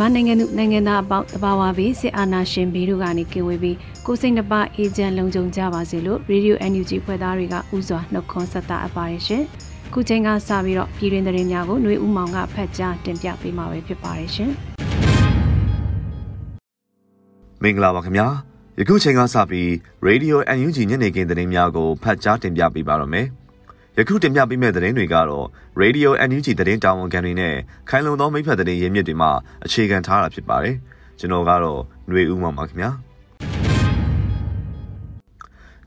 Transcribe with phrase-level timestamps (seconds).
[0.00, 9.42] မြန်မာနိုင်ငံသူနိုင်ငံသားအပေါင်းတဘာဝဘေးစစ်အာဏာရှင်ဘေးတို့ကနေကင်ဝေးပြီးကိုစိတ်နှပါအေဂျင့်လုံခြုံကြပါစေလို့ Radio NUG ဖွဲ့သားတွေကဥစွာနှုတ်ခွန်းဆက်တာအပ်ပါတယ်ရှင်။
[9.92, 14.50] ခုချိန်ကစပြီးတော့ပြည်တွင်သတင်းများကိုຫນွေဦးမောင်ကဖတ်ကြားတင်ပြပေးမှာပဲဖြစ်ပါတယ်ရှင်။
[17.62, 18.26] မင်္ဂလာပါခင်ဗျာ။
[18.80, 19.68] ယခုချိန်ကစပြီး
[20.08, 23.28] Radio NUG ညနေခင်းသတင်းများကိုဖတ်ကြားတင်ပြပေးပါရမယ်။
[23.98, 25.46] ယခုတင်ပြပေးမယ့်သတင်းတွေကတော့
[25.80, 27.54] Radio NUG သတင်းတာဝန်ခံတွေနဲ့
[27.88, 29.28] ခိုင်လုံသောမိဖက်သတင်းရင်းမြစ်တွေမှ
[29.64, 30.76] အခြေခံထားတာဖြစ်ပါတယ်။
[31.18, 32.90] ကျွန်တော်ကတော့ຫນွေဦးမှာပါခင်ဗျာ။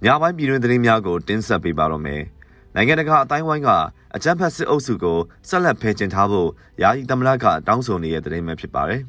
[0.03, 2.21] ညပိုင်းပြည်တွင်သတင်းများကိုတင်ဆက်ပေးပါတော့မယ်။
[2.75, 3.69] နိုင်ငံတကာအတိုင်းဝိုင်းက
[4.15, 6.49] အကြမ်းဖက်စစ်အုပ်စုကိုဆက်လက်ဖယ်ကျဉ်ထားဖို့
[6.81, 9.01] ယာယီသမ္မတကတောင်းဆိုနေတဲ့သတင်းပဲဖြစ်ပါတယ်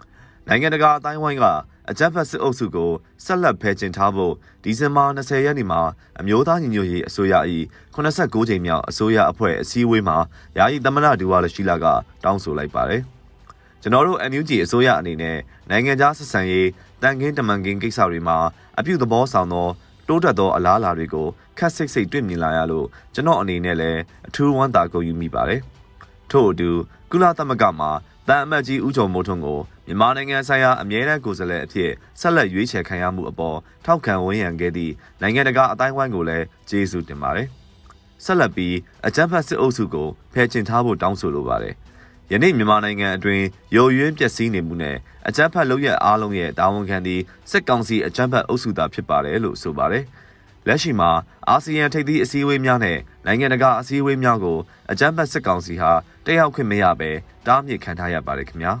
[0.48, 1.44] ။နိုင်ငံတကာအတိုင်းဝိုင်းက
[1.90, 2.90] အကြမ်းဖက်စစ်အုပ်စုကို
[3.24, 5.80] ဆက်လက်ဖယ်ကျဉ်ထားဖို့ဒီဇင်ဘာ20ရက်နေ့မှာ
[6.20, 7.34] အမျိုးသားညီညွတ်ရေးအစိုးရ၏
[7.94, 10.16] 89ကြိမ်မြောက်အစိုးရအဖွဲ့အစည်းအဝေးမှာ
[10.58, 11.86] ယာယီသမ္မတဒူဝါလရှိလာက
[12.24, 13.02] တောင်းဆိုလိုက်ပါတယ်။
[13.82, 15.36] ကျွန်တော်တို့ NUG အစိုးရအနေနဲ့
[15.70, 16.68] နိုင်ငံခြားဆက်ဆံရေး
[17.02, 18.38] တန်ခင်းတမန်ခင်းကိစ္စတွေမှာ
[18.78, 19.68] အပြုသဘောဆောင်သော
[20.08, 21.26] တိုးတက်သောအလားအလာတွေကို
[21.58, 25.60] ခက်စိတ်စိတ်တွေ့မြင်လာရလို့ကျွန်တော်အနေနဲ့လည်းအထူးဝမ်းသာကုန်ယူမိပါတယ်။
[26.30, 26.70] ထို့အတူ
[27.10, 27.90] ကုလသမဂ္ဂမှာ
[28.28, 31.90] တန်အမတ်ကြီးဦးကျော်မိုးထွန်းကိုမြန်မာနိုင်ငံဆိုင်ရာအမြဲတမ်းကိုယ်စားလှယ်အဖြစ်
[32.20, 37.48] ဆက်လက်ရွေးချယ်ခံရမှုအပေါ်ထောက်ခံဝန်းရံခဲ့သည့်နိုင်ငံတကာအတိုင်းဝိုင်းကိုလည်းကျေးဇူးတင်ပါတယ်။
[38.24, 41.74] ဆက်လက်ပြီးအကြမ်းဖက်စစ်အုပ်စုကိုဖယ်ကျဉ်ထားဖို့တောင်းဆိုလိုပါတယ်။
[42.32, 43.44] ယနေ့မြန်မာနိုင်ငံအတွင်း
[43.76, 44.96] ရုံရွင်းပျက်စီးနေမှုနဲ့
[45.28, 50.04] အကြမ်းဖက်လုပ်ရအားလုံးရဲ့တာဝန်ခံသည့်စစ်ကောင်စီအကြမ်းဖက်အုပ်စုသာဖြစ်ပါတယ်လို့ဆိုပါတယ်။
[50.66, 51.10] လက်ရှိမှာ
[51.48, 54.58] အာဆီယံထိပ်သီးအစည်းအဝေးများနဲ့နိုင်ငံတကာအစည်းအဝေးများကို
[54.90, 55.92] အကြမ်းဖက်စစ်ကောင်စီဟာ
[56.24, 57.10] တက်ရောက်ခွင့်မရဘဲ
[57.46, 58.72] တားမြစ်ခံထားရပါတယ်ခင်ဗျာ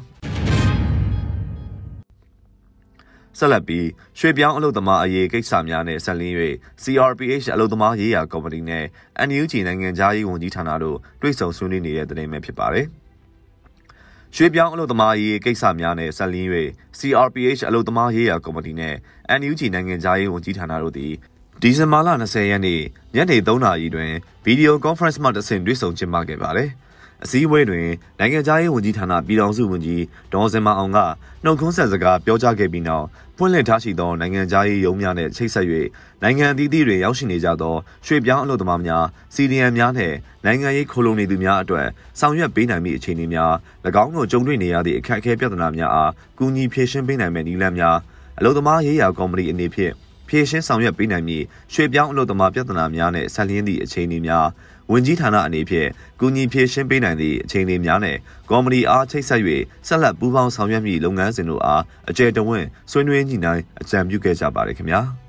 [3.38, 3.86] ဆက်လက်ပြီး
[4.18, 6.36] ရွှေပြောင်းအလုပ်သမားအရေးကိစ္စများနဲ့ဆက်လင်း၍
[6.82, 8.84] CRPH အလုပ်သမားရေးရာကော်မတီနဲ့
[9.28, 12.86] NUG နိုင်ငံသားရေးဝန်ကြီးဌာနတို့တွေ့ဆုံဆွေးနွေးနေတဲ့သတင်းပဲဖြစ်ပါတယ်။
[14.36, 16.48] ရွှေပြောင်းအလုပ်သမားရေးကိစ္စများနဲ့ဆက်လင်း၍
[16.98, 18.94] CRPH အလုပ်သမားရေးရာကော်မတီနဲ့
[19.40, 21.14] NUG နိုင်ငံသားရေးဝန်ကြီးဌာနတို့သည်
[21.62, 22.80] ဒီဇင်ဘာလ20ရက်နေ့
[23.14, 24.12] ညနေ3နာရီတွင်
[24.44, 26.70] ဗီဒီယိုကွန်ဖရင့်မှတဆင့်တွေ့ဆုံကျင်းပခဲ့ပါတယ်။
[27.24, 27.86] အစည်းအဝေးတွင်
[28.18, 30.02] နိုင်ငံခြားရေးဝန်ကြီးဌာနပြည်ထောင်စုဝန်ကြီး
[30.32, 30.98] ဒေါ်စင်မအောင်က
[31.44, 35.66] နှုတ်ခွန်းဆက်စကားပြောကြားခဲ့ပြီးနောက်ဖွင့်လှစ်ထားရှိသောနိုင်ငံခြားရေးရုံးများနှင့်ချိတ်ဆက်၍
[36.22, 37.74] နိုင်ငံအသီးသီးတွင်ရောက်ရှိနေကြသော
[38.06, 39.04] ရွှေ့ပြောင်းအလုပ်သမားများ
[39.34, 40.14] စီဒီအမ်များနှင့်
[40.44, 41.86] နိုင်ငံရေးခိုလုံနေသူများအတွက်
[42.20, 43.52] ဆောင်ရွက်ပေးနိုင်မည့်အခြေအနေများ၎
[44.02, 47.96] င်းတို့ကြုံတွေ့နေရသည့်အခက်အခဲပြဿနာများအားကူညီဖြေရှင်းပေးနိုင်မယ့်နည်းလမ်းများ
[48.38, 49.94] အလုပ်သမားရေးရာကော်မတီအနေဖြင့်
[50.28, 54.46] ဖြည့်ရှင်းဆောင်ရွက်ပေးနိုင်မည်ရွှေပြောင်းအလုပ်သမားပြဿနာများနဲ့ဆက်လျင်းသည့်အခြေအနေများ
[54.90, 55.88] ဝင်ကြီးဌာနအနေဖြင့်
[56.20, 58.16] ကူညီဖြည့်ရှင်းပေးနိုင်သည့်အခြေအနေများနဲ့
[58.50, 59.42] ကော်မတီအားချိတ်ဆက်၍
[59.88, 65.02] ဆက်လက်ပူးပေါင်းဆောင်ရွက်မည့်လုပ်ငန်းစဉ်တို့အားအကျယ်တဝင့်ဆွေးနွေးညှိနှိုင်းအကြံပြုခဲ့ကြပါတယ်ခင်ဗျာ။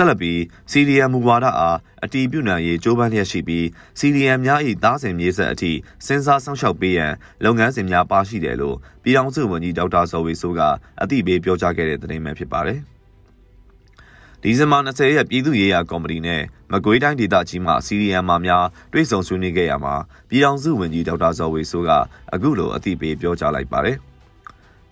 [0.00, 0.38] ဆက်လက်ပြီး
[0.72, 3.64] CDM မူဝါဒအားအတီးပြုနိုင်ရေးကြိုးပမ်းလျက်ရှိပြီး
[3.98, 5.72] CDM များ၏သားစဉ်မြေဆက်အထိ
[6.06, 7.12] စဉ်းစားဆောင်ရှောက်ပေးရန်
[7.44, 10.60] လုပ်ငန်းစဉ်များပါရှိတယ်လို့ပြည်ထောင်စုဝန်ကြီးဒေါက်တာဇော်ဝေဆိုးက
[11.02, 12.78] အသိပေးပြောကြားခဲ့တဲ့သတင်းပဲဖြစ်ပါတယ်။
[14.42, 19.94] ဒီဇင်ဘာ20ရက်ပြည်သူ့ရေးရာကော်မတီနဲ့မကွေးတိုင်းဒေသကြီးမှ CDM မှများတွေ့ဆုံဆွေးနွေးခဲ့ရမှာ
[20.28, 21.90] ပြည်ထောင်စုဝန်ကြီးဒေါက်တာဇော်ဝေဆိုးက
[22.34, 23.98] အခုလိုအသိပေးပြောကြားလိုက်ပါတယ်။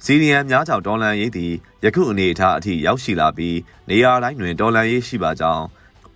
[0.05, 1.53] စီရီယံများကြောင့်ဒေါ်လန်ရေးသည်
[1.85, 3.57] ယခုအနေအထားအထိရောက်ရှိလာပြီး
[3.89, 5.65] နေရာတိုင်းတွင်ဒေါ်လန်ရေးရှိပါကြောင်း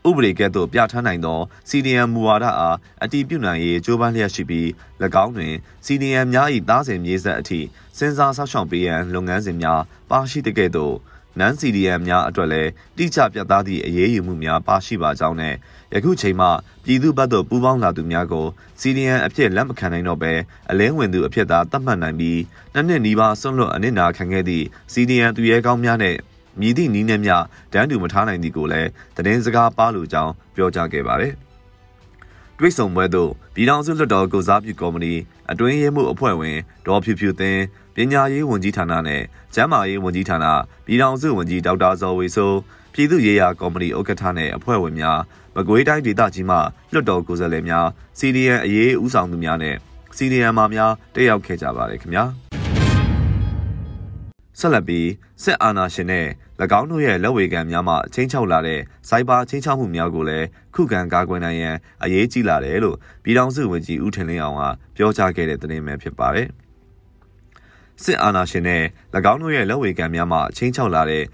[0.08, 4.66] ဥပဒေကဲ့သို့ပြဋ္ဌာန်းနိုင်သောစီဒီယံမူဝါဒအားအတည်ပြုနိုင်ရေးကြိုးပမ်းလျက်ရှိပြီး၎
[5.24, 7.60] င်းတွင်စီဒီယံများ၏သားစဉ်မြေဆက်အထိ
[7.98, 9.80] စဉ်းစားဆောက်ရှောက်ပေးရန်လုပ်ငန်းစဉ်များ
[10.10, 10.94] ပါရှိတဲ့ကဲ့သို့
[11.38, 15.54] နန် CDM များအတွက်လည်းတိကျပြတ်သားသည့်အရေးယူမှုများပါရှိပါကြောင်းနဲ့
[15.94, 16.48] ယခုချိန်မှ
[16.84, 18.46] ပြည်သူ့ဘက်သို့ပူးပေါင်းလာသူများကို
[18.80, 20.32] CDM အဖြစ်လက်မခံနိုင်တော့ဘဲ
[20.70, 22.40] အလင်းဝင်သူအဖြစ်သာသတ်မှတ်နိုင်ပြီး
[22.74, 26.16] နှစ်နှစ်နီးပါးဆွန့်လွတ်အနစ်နာခံခဲ့သည့် CDM သူရဲကောင်းများနဲ့
[26.60, 31.34] မြည်သည့်နီးနဲ့များတန်းတူမထားနိုင်သည်ကိုလည်းသတင်းစကားပါလိုကြောင်းပြောကြားခဲ့ပါတယ်။
[32.62, 35.14] တွိတ်ဆုံပွဲသို့ပြည်ထောင်စုလွှတ်တော်ကိုစားပြုကော်မတီ
[35.50, 36.56] အတွင်းရေးမှုအဖွဲ့ဝင်
[36.86, 37.62] ဒေါ်ဖြူဖြူသင်း
[37.94, 39.22] ပညာရေးဝန်ကြီးဌာနနဲ့
[39.54, 40.46] ကျန်းမာရေးဝန်ကြီးဌာန
[40.86, 42.58] ပြည်ထောင်စုဝန်ကြီးဒေါက်တာဇော်ဝေဆိုး
[42.92, 45.18] ပြည်သူ့ရေးရာကော်မတီဥက္ကဋ္ဌနဲ့အဖွဲ့ဝင်များ
[45.56, 46.56] မကွေးတိုင်းဒေသကြီးမှ
[46.92, 47.86] လွှတ်တော်ကိုယ်စားလှယ်များ
[48.18, 49.76] CDN အရေးဦးဆောင်သူများနဲ့
[50.16, 52.24] CDN မှများတက်ရောက်ခဲ့ကြပါတယ်ခင်ဗျာ
[54.58, 55.08] ဆက်လက်ပြီး
[55.42, 56.26] စစ်အာဏာရှင်နဲ့၎
[56.80, 64.62] င်းတို့ရဲ့လက်ဝေခံများမှချင်းချောက်လာတဲ့စိုက်ဘာချင်းချောက်မှုများကိုလည်းခုခံကာကွယ်နိုင်ရန်အရေးကြီးလာတယ်လို့ပြည်ထောင်စုဝန်ကြီးဦးထင်လင်းအောင်က
[64.96, 66.48] ပြောကြားခဲ့တဲ့သတင်းပဲဖြစ်ပါတယ်။
[68.02, 68.82] စစ်အာဏာရှင်နဲ့၎
[69.32, 71.24] င်းတို့ရဲ့လက်ဝေခံများမှချင်းချောက်လာတဲ့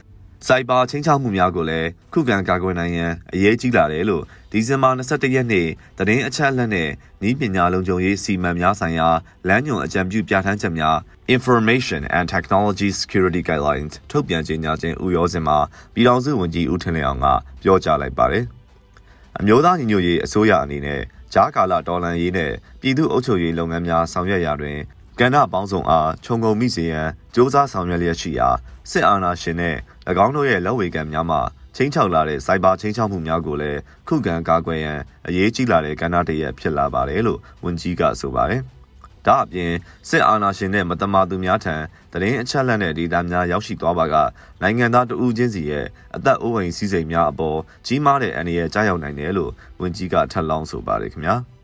[0.47, 5.69] စိုက်ဘာချင်းချောက်မှုများကိုလည်းခုခံကာကွယ်နိုင်ရန်အရေးကြီးလာတယ်လို့ဒီဇင်ဘာ21ရက်နေ့
[5.99, 6.89] သတင်းအချက်အလက်နဲ့
[7.29, 9.09] ဤပညာလုံခြုံရေးစီမံများဆိုင်ရာ
[9.49, 10.97] လမ်းညွှန်အကြံပြုပြဋ္ဌာန်းချက်များ
[11.37, 15.59] Information and Technology Security Guidelines ထုတ်ပြန်ကြေညာခြင်းဥရောစင်မှာ
[15.95, 17.27] ပြည်ထောင်စုဝန်ကြီးဦးထင်လင်းအောင်က
[17.63, 18.45] ပြောကြားလိုက်ပါတယ်။
[19.39, 21.01] အမျိုးသားညီညွတ်ရေးအစိုးရအနေနဲ့
[21.33, 24.79] ဂျားကာလာတော်လန်ရေးနဲ့ပြည်သူ့အုပ်ချုပ်ရေးလုပ်ငန်းများဆောင်ရွက်ရာတွင်
[25.21, 28.49] ကဏ္ဍပေါင်းစုံအားခြုံငုံမိစေရန်စ조사ဆောင်ရွက်လျက်ရှိရာ
[28.91, 29.77] စစ်အာဏာရှင်နဲ့၎
[30.25, 31.39] င်းတို့ရဲ့လက်ဝေကံများမှ
[31.77, 38.63] ချင်းချောက်လာတဲ့စိုက်ဘာချင်းချောက်မှုများကိုလည်းခုခံကာကွယ်ရန်အရေးကြီးလာတဲ့ကဏ္ဍတရက်ဖြစ်လာပါတယ်လို့ဝန်ကြီးကဆိုပါတယ်။
[39.27, 39.73] ဒါအပြင်
[40.09, 41.75] စစ်အာဏာရှင်နဲ့မတမာသူများထံ
[42.13, 44.15] တရင်အချက်လက်နဲ့ဒေတာများရောက်ရှိသွားပါက
[44.63, 51.37] နိုင်ငံသားတဦးချင်းစီရဲ့အသက်အိုးအိမ်စည်းစိမ်များအပေါ်ကြီးမားတဲ့အန္တရာယ်ကြားရောက်နိုင်တယ်လို့ဝန်ကြီးကထပ်လောင်းဆိုပါတယ်ခင်ဗျာ။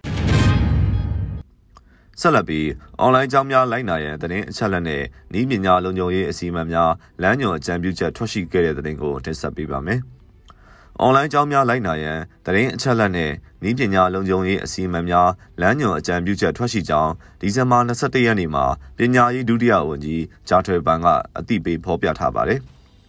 [2.20, 2.68] ဆက်လက်ပြီး
[3.00, 5.02] အွန်လိုင်းကျောင်းများလိုက်နာရန်သတင်းအချက်အလက်နဲ့
[5.38, 10.00] ဤပညာလုံခြုံရေးအစီအမံများလမ်းညွှန်အကြံပြုချက်ထွက်ရှိခဲ့တဲ့သတင်းကိုတင်ဆက်ပေးပါမယ်။
[11.00, 13.30] အွန်လိုင်းကျောင်းများလိုက်နာရန်သတင်းအချက်အလက်နဲ့
[13.68, 15.30] ဤပညာလုံခြုံရေးအစီအမံများ
[15.60, 18.64] လမ်းညွှန်အကြံပြုချက်ထွက်ရှိကြောင်းဒီဇင်ဘာ22ရက်နေ့မှာ
[18.98, 21.06] ပညာရေးဒုတိယဝန်ကြီးဂျာထွေပန်က
[21.38, 22.60] အသိပေးဖော်ပြထားပါတယ်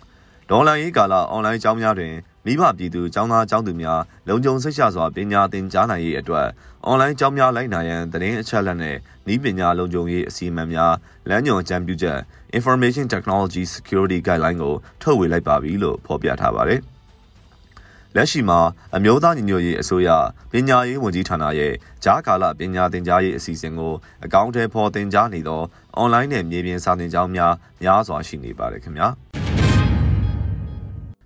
[0.49, 2.13] ။ဒေါ်လာရေးကာလအွန်လိုင်းကျောင်းများတွင်
[2.45, 6.47] မိဘပြည်သူចောင်းသားចောင်းသူများလုံခြုံစိတ်ချစွာပညာသင်ကြားနိုင်ရေးအတွက်
[6.85, 8.95] အွန်လိုင်းကျောင်းများလိုက်နိုင်ရန်သတင်းအချက်အလက်နဲ့
[9.33, 10.93] ဤပညာလုံခြုံရေးအစီအမံများ
[11.29, 12.19] လမ်းညွှန်အကြံပြုချက်
[12.57, 16.79] Information Technology Security Guideline ကိုထုတ်ဝေလိုက်ပါပြီလို့ဖော်ပြထားပါတယ်။
[18.15, 18.59] လက်ရှိမှာ
[18.95, 20.09] အမျိုးသားညီညွတ်ရေးအစိုးရ
[20.51, 23.93] ပညာရေးဝန်ကြီးဌာနရဲ့ဂျားကာလပညာသင်ကြားရေးအစီအစဉ်ကို
[24.25, 25.61] အကောင့်ထဲပေါ်တင်ကြားနေသော
[25.97, 27.53] အွန်လိုင်းနဲ့မြေပြင်စာသင်ကျောင်းများ
[27.83, 29.09] များစွာရှိနေပါတယ်ခင်ဗျာ။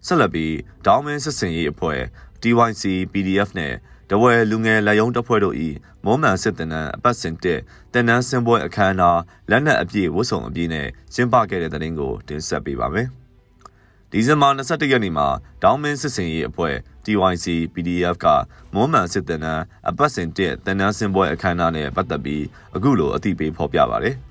[0.05, 0.55] ဆက်လက်ပြီး
[0.85, 2.01] ဒေါင်းမင်းစစ်စင်ရေးအဖွဲ့
[2.41, 3.73] TYC PDF နဲ့
[4.09, 5.55] တဝဲလူငယ်လက်ယုံတပ်ဖွဲ့တို့၏
[6.05, 7.59] မွမ်းမံစစ်တပ်နန်းအပတ်စဉ်တက်
[7.93, 9.19] တနန်းစင်ပွဲအခမ်းအနား
[9.49, 13.07] လက်နက်အပြည့်ဝတ်စုံအပြည့်နဲ့ကျင်းပခဲ့တဲ့တဲ့တင်ကိုတင်ဆက်ပေးပါမယ်။
[14.11, 15.27] ဒီဇင်ဘာ21ရက်နေ့မှာ
[15.63, 16.75] ဒေါင်းမင်းစစ်စင်ရေးအဖွဲ့
[17.05, 18.27] TYC PDF က
[18.73, 22.43] မွမ်းမံစစ်တပ်နန်းအပတ်စဉ်တက်တနန်းစင်ပွဲအခမ်းအနားနဲ့ပတ်သက်ပြီး
[22.75, 24.11] အခုလိုအသိပေးဖော်ပြပါဗျ။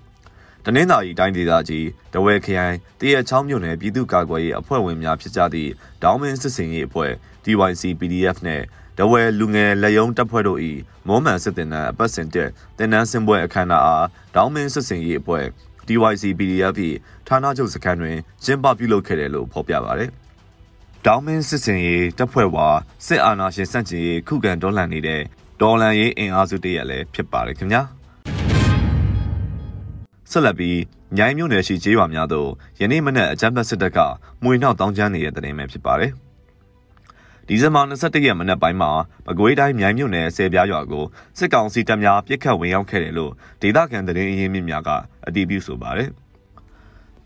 [0.70, 5.70] တနင်္သာရီတိုင်းဒေသကြီးတဝဲခရိုင်တရချောင်းမြို့နယ်ပြည်သူ့ကာကွယ်ရေးအဖွဲ့ဝင်များဖြစ်ကြသည့်
[6.02, 7.12] ဒေါင်းမင်းစစ်စင်ရေးအဖွဲ့
[7.44, 8.62] DYC PDF နဲ့
[8.98, 10.60] တဝဲလူငယ်လက်ယုံတပ်ဖွဲ့တို့၏
[11.06, 15.44] မောမှန်စစ်တင်နန်းအပတ်စဉ်တက်တင်နန်းစင်ပွဲအခမ်းအနားအားဒေါင်းမင်းစစ်စင်ရေးအဖွဲ့
[15.88, 16.74] DYC PDF
[17.28, 20.10] ၏ဌာနချုပ်စခန်းတွင်ကျင်းပပြုလုပ်ခဲ့တယ်လို့ဖော်ပြပါရယ်
[21.06, 22.68] ဒေါင်းမင်းစစ်စင်ရေးတပ်ဖွဲ့ဝါ
[23.06, 25.20] စစ်အာဏာရှင်စန့်ကျင်ရေးခုခံတော်လှန်နေတဲ့
[25.60, 27.84] ဒေါ်လန်ရေးအင်အားစုတရက်လည်းဖြစ်ပါတယ်ခင်ဗျာ။
[30.30, 30.78] ဆက်လက်ပြီး
[31.16, 32.48] ညိုင်းမြို့နယ်ရှိကျေးရွာများသို့
[32.80, 33.98] ယနေ့မနက်အကြမ်းဖက်စစ်တပ်က
[34.42, 36.12] မှွေနှောက်တောင်းကျမ်းနေတဲ့တဲ့တင်ပဲဖြစ်ပါတယ်။
[37.46, 38.90] ဒီဇင်ဘာ21ရက်မနက်ပိုင်းမှာ
[39.26, 41.04] မကွေးတိုင်းမြိုင်မြို့နယ်ဆယ်ပြားရွာကို
[41.38, 44.90] စစ်ကောင်စီတပ်များပစ်ခတ်ဝင်ရောက်ခဲ့တယ်လို့ဒေသခံသတင်းအရင်းမြစ်များက
[45.26, 46.10] အတည်ပြုဆိုပါတယ်။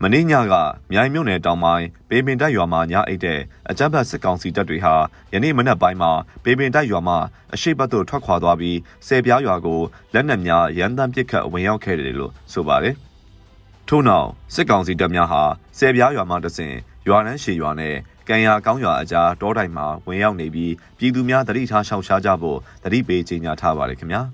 [0.03, 0.53] မင်းညက
[0.91, 4.93] မြိုင်မြို့နယ်တောင်ပိုင်းပေပင်တိုက်ရွာမှာညအိတ်တဲ့အကြမ်းဖက်စစ်ကောင်စီတပ်တွေဟာ
[5.33, 6.11] ယနေ့မနက်ပိုင်းမှာ
[6.43, 7.17] ပေပင်တိုက်ရွာမှာ
[7.53, 9.81] အရှိတ်ဘက်သို့ထွက်ခွာသွားပြီးဆယ်ပြားရွာကို
[10.13, 12.95] လက်နက်များရန်တမ်းပစ်ခတ်ဝင်ရောက်ခဲ့တယ်လို့ဆိုပါတယ်။
[13.87, 15.41] ထို့နောက်စစ်ကောင်စီတပ်များဟာ
[15.77, 16.73] ဆယ်ပြားရွာမှတဆင်
[17.07, 17.95] ရွာနှန်းရှည်ရွာနဲ့
[18.29, 24.21] ကံရကောင်းရွာအကြားတောတိုင်မှာဝင်ရောက်နေပြီးပြည်သူများတတိထားရှောင်ရှားကြဖို့တတိပေးကြေညာထားပါတယ်ခင်ဗျာ။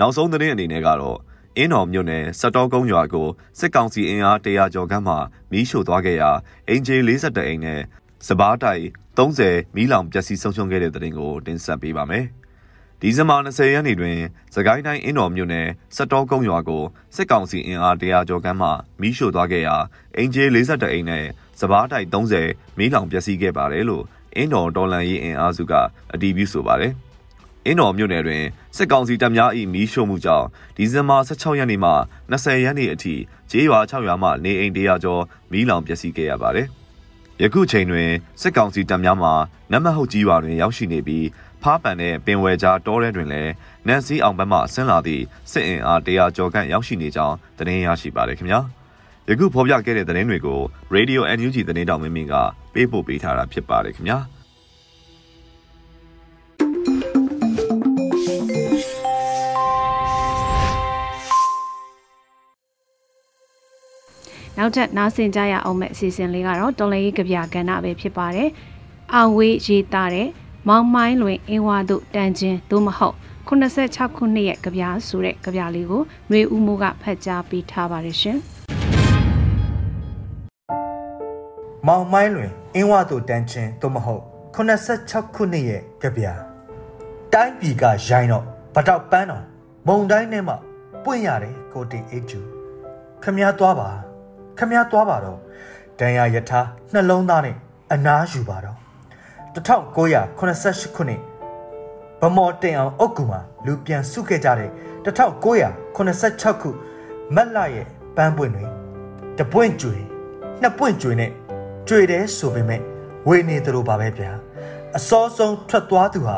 [0.00, 1.18] နောက်ဆုံးသတင်းအနေနဲ့ကတော့
[1.58, 3.28] အင်းတော်မြို့နယ်စက်တော်ကုန်းရွာကို
[3.58, 5.14] စစ်ကောင်စီအင်အားတရာကျော်ခန့်မှ
[5.52, 6.30] မီးရှို့သွားခဲ့ရာ
[6.68, 7.80] အင်ဂျီ42အိမ်နဲ့
[8.26, 8.82] စပားတိုင်
[9.18, 12.24] 30မီးလောင်ပျက်စီးဆုံးရှုံးခဲ့တဲ့တဲ့တင်ကိုတင်ဆက်ပေးပါမယ်။
[13.00, 14.18] ဒီဇင်ဘာ20ရက်နေ့တွင်
[14.54, 16.82] စကိုင်းတိုင်းအင်းတော်မြို့နယ်စက်တော်ကုန်းရွာကို
[17.16, 18.68] စစ်ကောင်စီအင်အားတရာကျော်ခန့်မှ
[19.00, 19.76] မီးရှို့သွားခဲ့ရာ
[20.16, 21.24] အင်ဂျီ42အိမ်နဲ့
[21.60, 24.04] စပားတိုင်30မီးလောင်ပျက်စီးခဲ့ပါတယ်လို့
[24.36, 25.72] အင်းတော်တော်လန်ရေးအင်အားစုက
[26.12, 26.94] အတည်ပြုဆိုပါတယ်။
[27.66, 28.44] အင်းတော်မြို့နယ်တွင်
[28.76, 31.92] စစ်ကောင်စီတပ်များ၏မီးရှို့မှုကြောင့်ဒီဇင်ဘာ16ရက်နေ့မှ
[32.32, 33.14] 20ရက်နေ့အထိ
[33.50, 36.66] ကျေးရွာ6ရွာမှနေအိမ်100ကျော်မီးလောင်ပျက်စီးခဲ့ရပါတယ်။
[37.42, 38.08] ယခုချိန်တွင်
[38.40, 39.30] စစ်ကောင်စီတပ်များမှ
[39.72, 41.26] နမဟုတ်ကြီးရွာတွင်ရောက်ရှိနေပြီး
[41.62, 43.52] ဖားပန်နဲ့ပင်ဝယ်ကြားတောထဲတွင်လည်း
[43.86, 48.60] နန်စီအောင်ဘက်မှဆင်းလာသည့်စစ်အင်အား100ကျော်ခန့်ရောက်ရှိနေကြောင်းသတင်းရရှိပါတယ်ခင်ဗျာ။
[49.28, 50.60] ယခုဖော်ပြခဲ့တဲ့သတင်းတွေကို
[50.94, 52.34] Radio NUG သတင်းတောင်မင်းမင်းက
[52.74, 54.20] ပေးပို့ပေးထားတာဖြစ်ပါတယ်ခင်ဗျာ။
[64.64, 68.48] နောက်ထပ်နားဆင်ကြရအောင်မဲ့အစီအစဉ်လေးကတော့တော်လေးကဗျာကဏ္ဍပဲဖြစ်ပါတယ်။
[69.14, 70.28] အာဝေးရေးသားတဲ့
[70.68, 73.16] မောင်မိုင်းလွင်အင်းဝါတို့တန်ချင်းသို့မဟုတ်
[73.48, 78.38] 86ခုနှစ်ရဲ့ကြပြားဆိုတဲ့ကြပြားလေးကိုຫນွေဦးမိုးကဖတ်ကြားပေးထားပါတယ်ရှင်။
[81.86, 84.22] မောင်မိုင်းလွင်အင်းဝတို့တန်းချင်းသို့မဟုတ်
[84.56, 86.40] 86ခုနှစ်ရဲ့ကြပြား
[87.32, 89.44] တိုင်းပြည်ကရိုင်းတော့ဗတောက်ပန်းတော်
[89.88, 90.56] မုံတိုင်းထဲမှာ
[91.04, 92.40] ပွင့်ရတယ်ကိုတင်အေးကျူ
[93.22, 93.90] ခမည်းသွားပါ
[94.58, 95.38] ခမည်းသွားပါတော့
[95.98, 96.60] ဒံရယထာ
[96.92, 97.56] နှလုံးသားနဲ့
[97.92, 98.78] အနားယူပါတော့
[99.54, 101.20] 1988ခုနှစ်
[102.20, 104.70] ဗမော်တင်အောင်အုတ်ကူမှာလူပြန်စုခဲ့ကြတဲ့
[105.04, 105.44] 1986
[106.62, 106.70] ခု
[107.34, 108.64] မက်လာရဲ့ပန်းပွင့်တွေ
[109.38, 109.96] တပွင့်ကျွေ
[110.62, 111.30] နှစ်ပွင့်ကျွေနဲ့
[111.88, 112.80] ကျွေတယ်ဆိုပေမဲ့
[113.28, 114.32] ဝေနေသလိုပါပဲဗျာ
[114.96, 116.36] အစောဆုံးထွက်သွားသူဟာ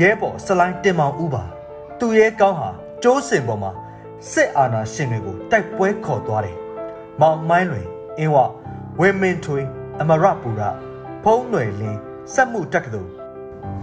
[0.00, 1.44] ရဲဘော်စလိုင်းတင်မောင်ဦးပါ
[1.98, 2.70] သူရဲကောင်းဟာ
[3.02, 3.70] ကျိုးစင်ပေါ်မှာ
[4.32, 6.56] စစ်အာဏာရှင်တွေကိုတိုက်ပွဲခေါ်သွားတယ်
[7.21, 7.87] မောင်မိုင်းလွင်
[8.19, 8.37] အင်းဝ
[8.99, 9.65] ဝင်းမင်းထွေး
[10.01, 10.61] အမရပူရ
[11.23, 11.99] ဖုံးຫນွယ်လင်း
[12.33, 13.11] စက်မှုတက္ကသိုလ်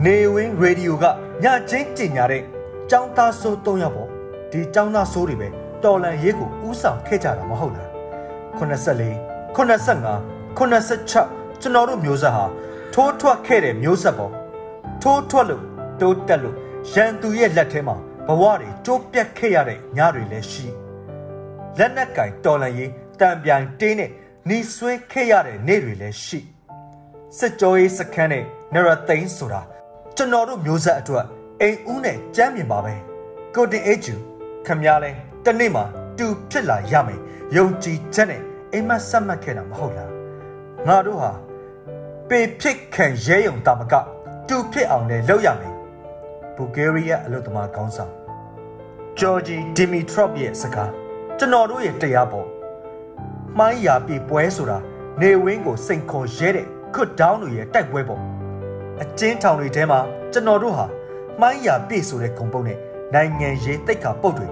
[0.05, 1.05] နေဝင်းရေဒီယိုက
[1.43, 2.43] ညချင်းကြင်ညာတဲ့
[2.91, 4.09] ចောင်းသားဆိုး၃ယောက်ပေါ့
[4.51, 5.49] ဒီចောင်းသားဆိုးတွေပဲ
[5.85, 7.91] တော်လန်ရေးကိုဥဆောင်ခဲ့ကြတာမဟုတ်လား
[8.59, 12.45] 84 85 86ကျွန်တော်တို့မျိုးဆက်ဟာ
[12.95, 14.33] ထိုးထွက်ခဲ့တဲ့မျိုးဆက်ပေါ့
[15.03, 15.63] ထိုးထွက်လို့
[16.01, 16.57] တိုးတက်လို့
[16.93, 20.67] ရန်သူရဲ့လက်ထဲမှာဘဝတွေကျိုးပြတ်ခဲ့ရတဲ့ညတွေလည်းရှိ
[21.79, 24.12] လက်နက်ကင်တော်လန်ရေး တံပြိုင်တင်းနဲ့
[24.48, 26.40] နှီးဆွဲခဲ့ရတဲ့နေ့တွေလည်းရှိ
[27.38, 28.44] စစ်ကြောရေးစခန်းနဲ့
[28.74, 29.62] နရသိန်းဆိုတာ
[30.16, 31.26] ကျွန်တော်တို့မျိုးဆက်အတွက်
[31.62, 32.94] အိမ်ဦးနဲ့ကြမ်းမြင်ပါပဲ
[33.56, 34.16] ကိုတင်အေဂျူ
[34.66, 35.12] ခမများလဲ
[35.46, 35.84] တနေ့မှာ
[36.18, 37.20] တူဖြစ်လာရမယ်
[37.56, 38.42] ယုံကြည်ချက်နဲ့
[38.74, 40.12] အိမ်မက်ဆက်မှတ်ခဲ့တာမဟုတ်လား
[40.88, 41.32] ငါတို့ဟာ
[42.30, 43.94] ပေဖြစ်ခံရဲယုံတာမက
[44.48, 45.74] တူဖြစ်အောင်လည်းလုပ်ရမယ်
[46.56, 48.14] ဘူဂေးရီးယားအလို့သမားကောင်းဆောင်
[49.20, 50.92] ဂျော်ဂျီဒီမီထရော့ရဲ့စကား
[51.38, 52.48] ကျွန်တော်တို့ရဲ့တရားပေါ်
[53.58, 54.78] မှိုင်းရာပြပွဲဆိုတာ
[55.22, 58.22] နေဝင်းကိုစိန်ခေါ်ရဲတဲ့ခွတ်ဒေါင်းတွေရဲ့တိုက်ပွဲပေါ့
[59.02, 60.00] အကျဉ်းထောင်တွေထဲမှာ
[60.34, 60.86] ကျွန်တော်တို့ဟာ
[61.42, 62.78] မှိုင်းရာပြဆိုတဲ့ဂုံပုံနဲ့
[63.14, 64.48] နိုင်ငံရေးတိတ်ခါပုတ်တွေ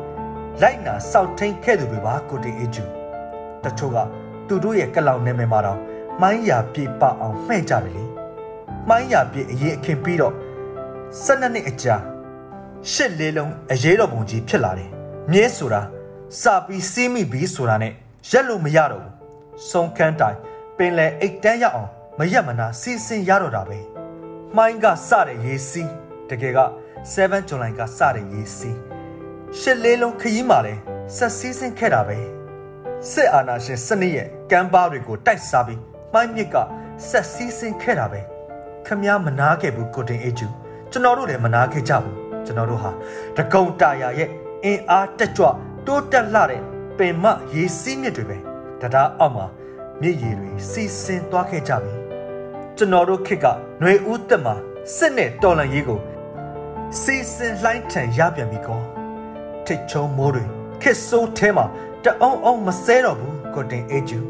[0.62, 2.84] လိုက်နာစောက်ထိန်ခဲ့သူတွေပါကိုတေအေဂျူ
[3.64, 3.98] တချို့က
[4.48, 5.80] သူတို့ရဲ့ကလောင်နာမည်မှာတော့
[6.22, 8.04] မှိုင်းရာပြပအောင်မှဲ့ကြတယ်လေ
[8.90, 10.34] မှိုင်းရာပြအရေးအခင်းပြီးတော့
[11.26, 11.96] 12နှစ်အကြာ
[12.92, 14.90] ရှစ်လေးလုံးအရေးတော်ပုံကြီးဖြစ်လာတယ်
[15.32, 15.82] မြဲဆိုတာ
[16.42, 17.94] စာပြီးစီးမိပြီးဆိုတာနဲ့
[18.29, 19.13] ရက်လို့မရတော့ဘူး
[19.70, 20.38] ဆုံးခန်းတိုင်
[20.77, 21.89] ပင်လယ်အိတ်တန်းရအောင်
[22.20, 23.79] မရက်မနာစီစဉ်ရတော့တာပဲ
[24.55, 25.91] မှိုင်းကစတဲ့ရေးစီး
[26.29, 26.60] တကယ်က
[27.12, 28.77] 7 July ကစတဲ့ရေးစီး
[29.60, 30.74] ရှစ်လေးလုံးခရီးမှာလဲ
[31.15, 32.20] ဆက်စီးစင်ခဲ့တာပဲ
[33.12, 35.82] စစ်အာဏာရှင်စနစ်ရဲ့ကမ်းပါးတွေကိုတိုက်စားပြီး
[36.13, 36.55] မှိုင်းမြစ်က
[37.10, 38.22] ဆက်စီးစင်ခဲ့တာပဲ
[38.86, 40.48] ခမည်းမနာခဲ့ဘူးကိုတင်အေဂျူ
[40.91, 42.15] ကျွန်တော်တို့လည်းမနာခဲ့ကြဘူး
[42.46, 42.91] ကျွန်တော်တို့ဟာ
[43.38, 44.29] တကုံတာယာရဲ့
[44.63, 45.46] အင်အားတက်ကြွ
[45.86, 46.63] တိုးတက်လှတဲ့
[46.99, 47.25] ပင်မ
[47.55, 48.38] ရေစီးမြစ်တွေပဲ
[48.81, 49.47] တရားအောက်မှာ
[50.00, 51.95] မြစ်ရည်တွေစီးဆင်းသွားခဲ့ကြပြီ
[52.76, 54.55] ကျွန်တော်တို့ခေတ်ကຫນွေဦးတက်မှာ
[54.97, 56.00] စစ်နဲ့တော်လန်ရေးကို
[57.00, 58.81] စီးဆင်းလှိုင်းထန်ရပြန်ပြီကော
[59.67, 60.45] ထိတ်ချုံမိုးတွေ
[60.83, 61.64] ခေတ်ဆိုးထဲမှာ
[62.05, 64.21] တအောင်အောင်မဆဲတော့ဘူးကိုတင်အေဂျူ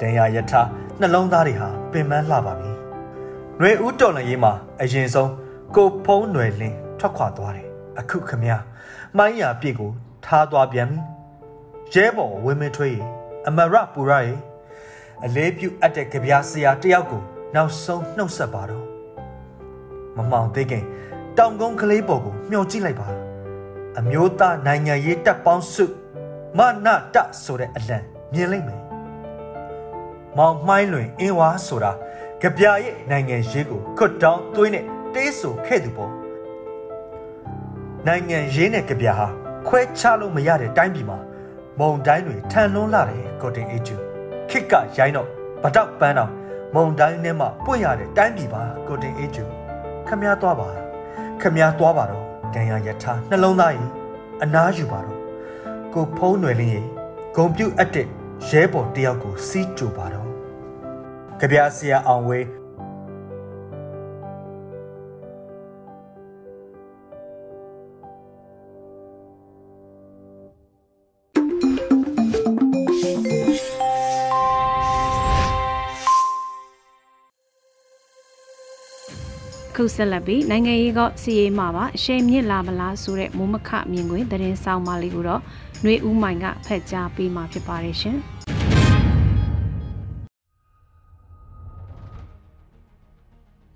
[0.00, 0.60] တန်ရယထာ
[1.00, 2.70] နှလုံးသားတွေဟာပင်ပန်းလှပါပြီ
[3.58, 4.52] ຫນွေဦးတော်လန်ရေးမှာ
[4.82, 5.30] အရင်ဆုံး
[5.76, 8.62] ကိုဖုံးຫນွေလင်းထွက်ခွာသွားတယ်အခုခမည်း
[9.18, 9.90] မိုင်းရပြစ်ကို
[10.24, 10.98] ထားသွားပြန်ပြီ
[11.93, 12.99] ရဲဘော်ဝင်းမင်းထွေး
[13.47, 14.33] အမရပူရရေ
[15.25, 17.21] အလေးပြုအပ်တဲ့ကြပြားဆရာတယောက်ကို
[17.55, 18.85] နောက်ဆုံးနှုတ်ဆက်ပါတော့
[20.17, 20.83] မမောင်သေးခင်
[21.37, 23.07] တောင်ကုန်းကလေးပေါ်ကိုမျှော်ကြည့်လိုက်ပါ
[23.99, 25.85] အမျိုးသားနိုင်ငံရေးတပ်ပေါင်းစု
[26.57, 27.97] မနတဆိုတဲ့အလံ
[28.33, 28.81] မြင်လိမ့်မယ်
[30.37, 31.91] မောင်မှိုင်းလွင်အင်းဝါဆိုတာ
[32.41, 36.11] ကြပြားရဲ့နိုင်ငံရေးကိုခွတ်တောင်းသွင်းတဲ့တေးဆိုခဲ့သူပေါ့
[38.07, 39.27] နိုင်ငံရေးနဲ့ကြပြားဟာ
[39.67, 41.17] ခွဲခြားလို့မရတဲ့တိုင်းပြည်မှာ
[41.79, 43.95] မုံတိုင်းတွေထန်လွန်းလာတယ်ကိုတင်အေဂျူ
[44.49, 45.27] ခစ်ကရိုင်းတော့
[45.63, 46.31] ဗတောက်ပန်းတော့
[46.75, 49.45] မုံတိုင်းထဲမှာပွင့်ရတဲ့တိုင်းပြည်ပါကိုတင်အေဂျူ
[50.07, 50.67] ခမည်းသွားပါ
[51.41, 53.89] ခမည်းသွားပါတော့ဒံရယထာနှလုံးသားရင်
[54.43, 55.17] အနားယူပါတော့
[55.93, 56.85] ကိုဖုံးွယ်လင်းရင်
[57.35, 58.07] ဂုံပြုတ်အပ်တဲ့
[58.49, 60.27] ရဲဘော်တယောက်ကိုစီးကြိုပါတော့
[61.39, 62.45] ကြပြဆရာအောင်ဝေး
[79.76, 85.40] ခုဆက်လက်ပြီးနိုင်ငံရေးကစီရေးမှာပါအရှိန်မြင့်လာမလားဆိုတဲ့မိုးမခမြင်ကွင်းသတင်းဆောင်မလေးကိုတော့
[85.82, 88.18] ຫນွေဦးမိုင်ကဖက်ကြားပေးมาဖြစ်ပါတယ်ရှင်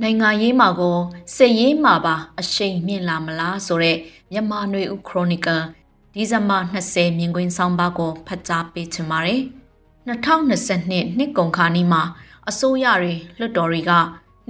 [0.03, 0.99] နိုင်ငံရေးမှာကို
[1.37, 3.97] စစ်ရေးမှာပါအရှိန်မြင့်လာမလားဆိုတဲ့
[4.33, 5.63] မြန်မာຫນွေဦးခရိုနီကယ်
[6.15, 9.41] ဒီဇင်ဘာ20မြင်ကွင်းဆောင်ပါကိုဖတ်ကြားပေးချင်ပါတယ်
[10.07, 12.03] 2022နှစ်ကုန်ခါနီးမှာ
[12.49, 13.93] အစိုးရတွေလွှတ်တော်တွေက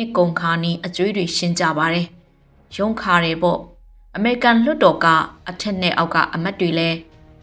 [0.01, 2.05] နှစ်ကုန်ခါနီးအကျွေးတွေရှင်းကြပါတယ်။
[2.77, 3.59] ရုံးခါတယ်ပေါ့။
[4.15, 5.07] အမေရိကန်လွှတ်တော်က
[5.49, 6.97] အထက်နဲ့အောက်ကအမတ်တွေလည်း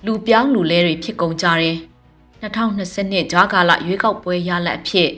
[0.05, 1.77] လူပြောင်းလူလဲတွေဖြစ်ကုန်ကြတယ်။
[2.43, 5.11] 2022ဂျာကာလရွေးကောက်ပွဲရလဒ်အဖြစ်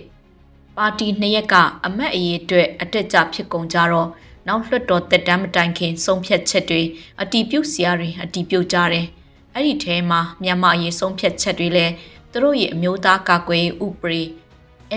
[0.76, 1.54] ပါတီနှစ်ရက်က
[1.86, 4.08] အမတ်အရေးအတွက်အတက်ကြဖြစ်ကုန်ကြတော့
[4.46, 6.82] နောက်လွှတ်တော်တက်တမ်းမတိုင်ခင်ဆုံးဖြတ်ချက်တွေ
[7.20, 9.06] အတီးပြုတ်စရာတွေအတီးပြုတ်ကြတယ်။
[9.54, 11.92] အဲ့ဒီထဲမှာမြန်မာအရေးဆုံးဖြတ်ချက်တွေလည်း
[12.30, 14.22] သူတို့ရဲ့အမျိုးသားကာကွယ်ရေးဥပဒေ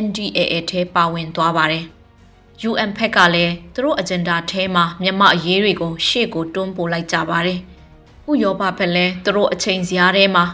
[0.06, 1.86] NDAA ထဲပါဝင်သွားပါတယ်။
[2.70, 7.60] UN ဖက်ကလည်းသူတို့အဂျင်ဒါထဲမှာမြန်မာအရေးတွေကိုရှေ့ကိုတွန်းပို့လိုက်ကြပါတယ်။
[8.30, 10.46] ဥရောပဖက်လည်းသူတို့အချိန်စရာထဲမှာ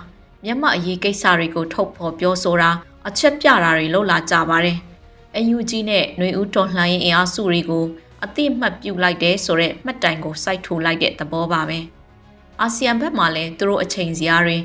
[0.43, 2.71] မြန်မာအရေးကိစ္စတွေကိုထုတ်ဖော်ပြောဆိုတာ
[3.07, 4.77] အချက်ပြတာတွေလုပ်လာကြပါတယ်။
[5.55, 7.85] UNG နဲ့ຫນွေဦးတော်လှန်ရေးအင်အားစုတွေကို
[8.23, 11.79] အတိအမှတ်ပြုလိုက်တဲ့ဆိုတဲ့မှတ်တိုင်ကိုစိုက်ထိုးလိုက်တဲ့သဘောပါပဲ။
[12.61, 14.57] အာဆီယံဘက်မှာလည်းသူတို့အချိန်စရာတွေ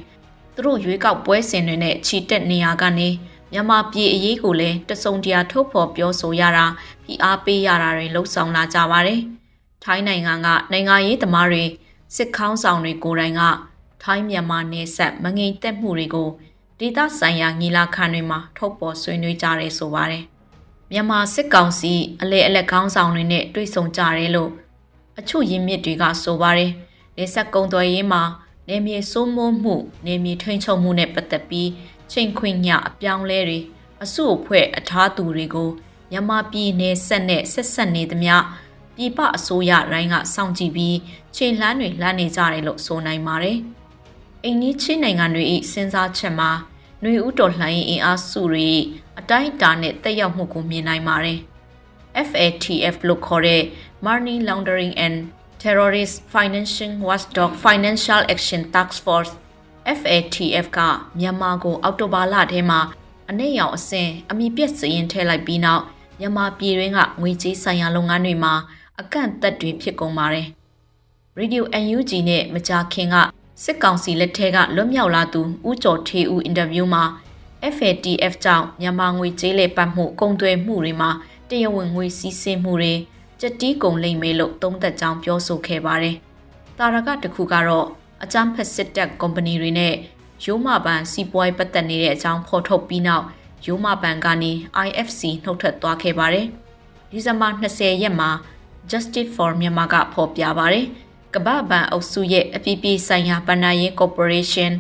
[0.55, 3.09] သူတို့ရွေးကောက်ပွဲစဉ်တွေနဲ့ချီတက်နေရကနေ
[3.53, 6.67] မြန်မာပြည်အရေးကိုလည်းတစုံတရာထုတ်ဖော်ပြောဆိုရတာ
[7.05, 9.21] ဖိအားပေးရတာတွေလှုံ့ဆော်လာကြပါတယ်။
[9.85, 11.65] ထိုင်းနိုင်ငံကနိုင်ငံရေးသမားတွေ
[12.17, 13.43] စစ်ခေါင်းဆောင်တွေကိုယ်တိုင်က
[14.03, 16.29] ထိုင်းမြန်မာနယ်စပ်မငိမ်သက်မှုတွေကို
[16.79, 20.25] ဒေသဆိုင်ရာညီလာခံတွေမှာထုတ်ပေါ်ဆွေးနွေးကြရဲဆိုပါတယ်။
[20.91, 24.51] မြန်မာစစ်ကောင်စီအလဲအလက်ခေါင်းဆောင်တွေနဲ့တွေ့ဆုံကြရဲလို့
[25.19, 26.71] အချို့ရင်းမြစ်တွေကဆိုပါတယ်။
[27.17, 28.23] နေဆက်ကုံတော်ရေးမှာ
[28.69, 29.75] နေမြေစိုးမိုးမှု
[30.07, 31.69] နေမြေထိန်ချုပ်မှုနဲ့ပတ်သက်ပြီး
[32.15, 33.59] ချိန်ခွင်ညအပြောင်းလဲတွေ
[34.03, 35.71] အစုအဖွဲ့အထားသူတွေကို
[36.11, 38.35] မြန်မာပြည်နယ်ဆက်နဲ့ဆက်ဆက်နေသမျှ
[38.97, 40.97] ပြည်ပအစိုးရတိုင်းကစောင့်ကြည့်ပြီး
[41.37, 43.59] ချိန်လှမ်းတွေလှမ်းနေကြတယ်လို့ဆိုနိုင်ပါတယ်။
[44.45, 46.51] အိန္ဒိချင်းနိုင်ငံတွေ၏စဉ်းစားချက်မှာ
[47.01, 48.69] ຫນွေဥတော်လှန်ရေးအင်အားစုတွေ
[49.19, 51.39] အတိုင်းအတာနဲ့တက်ရောက်မှုကိုမြင်နိုင်ပါတယ်။
[52.29, 53.63] FATF လို့ခေါ်တဲ့
[54.07, 55.17] Money Laundering and
[55.63, 59.33] Terrorist Financing Watchdog Financial Action Task Force
[59.99, 60.79] FATF က
[61.19, 62.81] မြန်မာကိုအောက်တိုဘာလထဲမှာ
[63.31, 65.83] အနှိမ့်ရောင်အစင်အမိပြက်စရင်ထည့်လိုက်ပြီးနောက်
[66.21, 68.55] မြန်မာပြည်တွင်းကငွေကြေးဆိုင်ရာလုပ်ငန်းတွေမှာ
[69.01, 70.47] အကန့်အသတ်တွေဖြစ်ကုန်ပါတယ်။
[71.41, 73.17] Radio UNG နဲ့မကြာခင်က
[73.65, 77.05] စစ်ကောင်စီလက်ထက်ကလွတ်မြောက်လာသူဦးကျော်ထေးဦးအင်တာဗျူးမှာ
[77.75, 81.11] FATF ကြောင့်မြန်မာငွေကြေးလေပတ်မှုကုန်သွယ်မှုတွေမှာ
[81.49, 82.95] တရားဝင်ငွေစည်းစိမ်မှုတွေ
[83.41, 86.17] ကြက်တီးကုန်လိမ့်မယ်လို့သုံးသက်ကြောင်းပြောဆိုခဲ့ပါတယ်။
[86.79, 87.89] တာရကတခုကတော့
[88.23, 89.95] အကြမ်းဖက်စစ်တပ်ကုမ္ပဏီတွေနဲ့
[90.45, 93.25] ရိုးမပန်စီးပွားရေးပတ်သက်နေတဲ့အကြောင်းဖော်ထုတ်ပြီးနောက်
[93.67, 94.53] ရိုးမပန်ကနေ
[94.87, 96.47] IFC နှုတ်ထွက်သွားခဲ့ပါတယ်။
[97.11, 98.31] ဒီဇင်ဘာ20ရက်မှာ
[98.91, 100.87] Justice for Myanmar ကဖော်ပြပါတယ်။
[101.35, 104.73] ကမ္ဘာဘဏ်အုပ်စုရဲ့အပြည်ပြည်ဆိုင်ရာဗဏ္ဍာရေး Corporation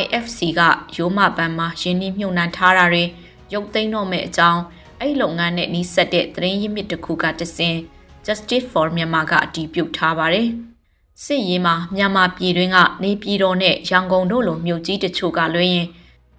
[0.00, 0.60] IFC က
[0.96, 3.04] ရိုးမပန်မှာယင်းနှိမ့်ညှို့နှံထားတာတွေ
[3.52, 4.62] ရုပ်သိမ်းတော့မဲ့အကြောင်း
[5.00, 7.76] အဲ့လုပ်ငန်းနဲ့နှီးဆက်တဲ့သတင်းရင်းမြစ်တစ်ခုကတစင်
[8.26, 10.48] Justice for Myanmar ကအတည်ပြုထားပါတယ်။
[11.24, 15.86] စစ်ရေးမှာမြန်မာပြည်တွင်းကနေပြည်တော်နဲ့ရန်ကုန်တို့လိုမြို့ကြီးတချို့ကလွှဲရင်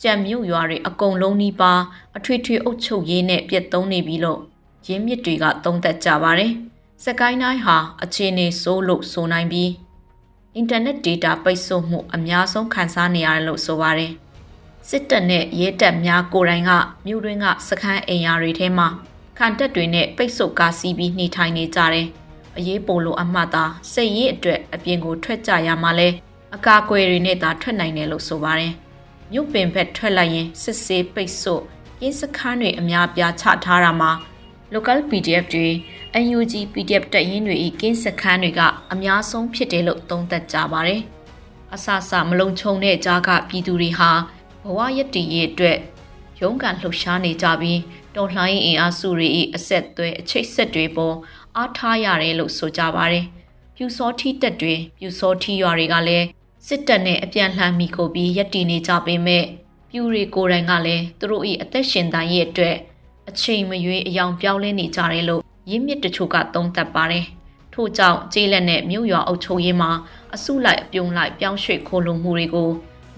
[0.01, 1.73] ကြံမြို့ရွာတွေအကုန်လုံးနီးပါ
[2.17, 4.39] အထွေထွေအုပ်ချုပ်ရေးနဲ့ပြတ်သုံးနေပြီလို့
[4.87, 6.51] ရင်းမြစ်တွေကသုံးသပ်ကြပါတယ်။
[7.03, 9.71] စကိုင်းတိုင်းဟာအခြေအနေဆိုးလို့ဆိုနိုင်ပြီး
[10.55, 14.11] အင်တာနက် data ပိတ်ဆို့မှုအများဆုံးခံစားနေရတယ်လို့ဆိုပါတယ်။
[14.89, 16.71] စစ်တပ်နဲ့ရဲတပ်များကိုယ်တိုင်က
[17.05, 18.87] မြို့တွင်းကစခန်းအိမ်ယာတွေထဲမှာ
[19.37, 22.07] ခံတက်တွေနဲ့ပိတ်ဆို့ကားစီးပြီးနှိထိုင်နေကြတယ်။
[22.57, 26.09] အရေးပိုလို့အမှတ်သားစိတ်ရေးအတွက်အပြင်ကိုထွက်ကြရမှာလဲ
[26.55, 28.73] အကာအကွယ်တွေနဲ့သာထွက်နိုင်တယ်လို့ဆိုပါတယ်။
[29.31, 31.63] မြို့ပင်ဘက်ထွက်လိုက်ရင်စစ်ဆေးပိတ်ဆို့
[31.99, 34.11] ကင်းစခန်းတွေအများပြားချထားတာမှာ
[34.73, 35.67] local PDF တွေ
[36.35, 38.61] UNG PDF တက်ရင်တွေဤကင်းစခန်းတွေက
[38.93, 41.01] အများဆုံးဖြစ်တယ်လို့သုံးသပ်ကြပါတယ်။
[41.73, 44.11] အဆအဆမလုံခြုံတဲ့ကြားကပြည်သူတွေဟာ
[44.63, 45.77] ဘဝရည်တည်ရဲ့အတွက်
[46.41, 47.79] ရုန်းကန်လှုပ်ရှားနေကြပြီး
[48.15, 51.15] တော်လှန်ရေးအင်အားစုတွေ၏အဆက်အသွဲအချိတ်ဆက်တွေပေါ်
[51.57, 53.25] အားထားရတယ်လို့ဆိုကြပါတယ်။
[53.75, 56.25] ပြူစောထီတက်တွေပြူစောထီရွာတွေကလည်း
[56.67, 59.43] စစ်တပ်နဲ့အပြန်လှန်မိကိုပြီးရက်တည်နေကြပေမဲ့
[59.89, 62.75] ပြူတွေကိုယ်တိုင်ကလည်းသူတို့၏အသက်ရှင်တန်ရဲ့အတွက်
[63.29, 67.25] အချိန်မရွေးအယောင်ပြောင်းလဲနေကြတယ်လို့ရင်းမြစ်တချို့ကသုံးသပ်ပါတယ်။
[67.73, 69.91] ထို့ကြောင့်ကျေးလက်နဲ့မြို့ရွာအုပ်ချုပ်ရေးမှာ
[70.35, 72.69] အစုလိုက်အပြုံလိုက်ပြောင်းရွှေ့ခိုးလုံမှုတွေကို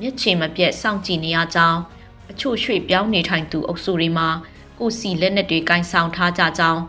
[0.01, 1.79] မျက်ခြေမပြတ်စောင့်ကြည့်နေရကြောင်း
[2.31, 4.27] အချို့ရွှေ့ပြောင်းနေထိုင်သူအုပ်စုတွေမှာ
[4.79, 6.81] ကိုစီလက်နက်တွေကင်ဆောင်ထားကြကြောင်း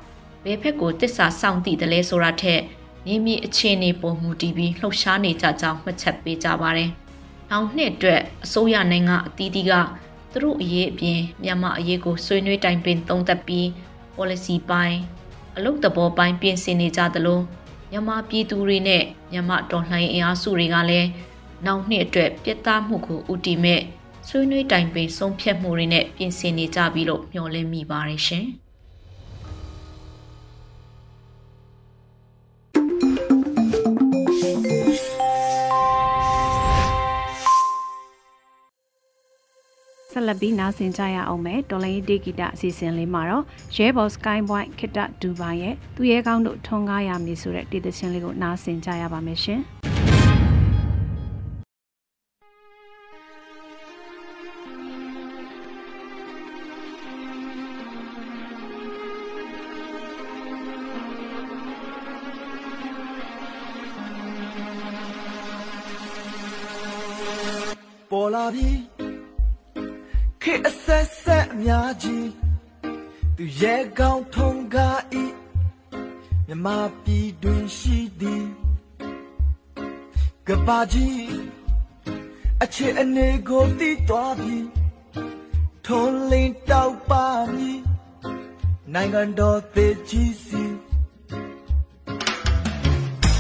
[0.45, 2.61] ဘယ်ဖက်ကိုတစ္ဆာစောင့်တည်တယ်လဲဆိုတာထက်
[3.07, 6.91] နေမီအခြေအနေပေါ်မူတည်ပြီးလှုပ်ရှားနေကြကြောင်းမှတ်ချက်ပေးကြပါတယ်။
[7.51, 9.73] နောက်နှစ်အတွက်အစိုးရနိုင်ငံအသီးသီးက
[10.33, 13.67] သူတို့အရေးအပြင်မြန်မာအရေးကိုဆွေးနွေးတိုင်ပင်သုံးသပ်ပြီး
[14.17, 14.99] policy ပိုင်း
[15.57, 17.41] အလုပ်သဘောပိုင်းပြင်ဆင်နေကြသလို
[17.91, 19.03] မြန်မာပြည်သူတွေနဲ့
[19.33, 21.09] မြန်မာတော်လှန်ရေးအင်အားစုတွေကလည်း
[21.67, 23.81] နောက်နှစ်အတွက်ပြတ်သားမှုကိုဥတီမဲ့
[24.29, 28.47] ဆွေးနွေးတိုင်ပင်ဆုံးဖြတ်မှုတွေနဲ့ပြင်ဆင်နေကြပြီလို့မျှော်လင့်မိပါတယ်ရှင်။
[40.25, 43.45] ဆက်လက်ပြီးနားဆင်ကြရအောင်မယ်တော်လိုင်းဒေဂီတာအစီအစဉ်လေးမှာတော့
[43.77, 49.61] ရဲဘော် Sky Point ခိတဒူဘိုင်ရဲ့သူရဲကောင်းတို့ထွန်းကားရမည်ဆိုတဲ့တည်သချင်းလေးကိုနားဆင်ကြရပါမယ်ရှင်
[68.11, 68.94] ပေါ်လာပြီ
[70.47, 72.31] ခေအဆက်ဆက်အများကြီး
[73.37, 75.25] သူရဲ့ကောင်းထုံကားဤ
[76.47, 76.67] မြမ
[77.05, 78.47] ပြည်တွင်ရှိသည်
[80.47, 81.25] ကပါကြီး
[82.63, 84.59] အချစ်အနေကိုတည်သွားပြီ
[85.87, 87.81] ထုံးလင်းတောက်ပါမည်
[88.95, 90.65] နိုင်ငံတော်သေးကြီးစီ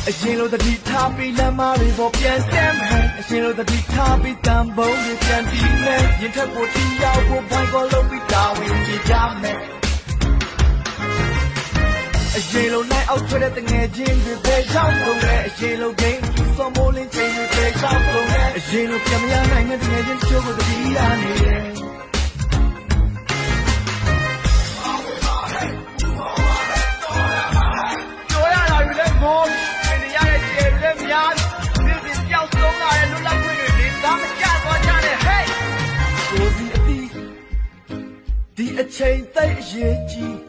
[0.08, 9.58] အရင်လိုတတိထားပြီးလမ်းမတွေပေါ်ပြန်တက်မယ်အရင်လိုတတိထားပြီးတန်ပုံးတွေပြန်ပြီးမယ်ရင်ထက်ကိုတီးရောက်ဖို့ဘိုင်းကိုလုံးပြီးတာဝန်ကြည့်ကြမယ်
[12.36, 16.22] အရင်လိုနိုင်အောက်ထွက်တဲ့တငယ်ချင်းတွေပဲရောက်ကုန်တယ်အရင်လိုဂိမ်း
[16.56, 21.62] စောမိုးလင်းချိန်တွေပဲရောက်ကုန်တယ်အရင်လိုပြန်မရနိုင်တဲ့တငယ်ချင်းချိုးကိုတတိရနေတယ်
[28.30, 29.63] ကြော်
[38.94, 40.43] ဒီအချိန်